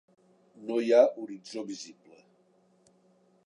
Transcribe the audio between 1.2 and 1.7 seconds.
horitzó